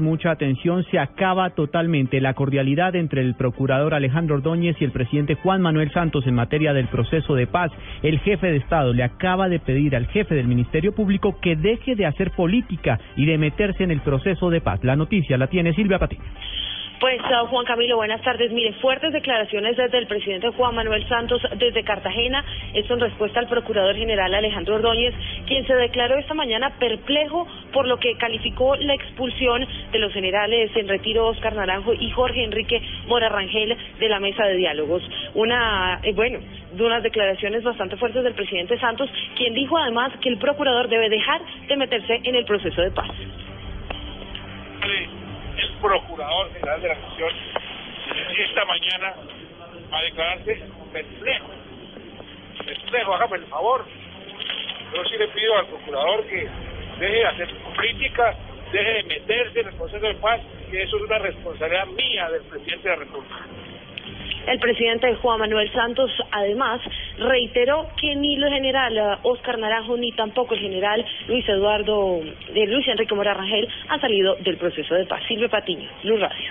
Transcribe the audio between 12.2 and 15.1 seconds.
política y de meterse en el proceso de paz. La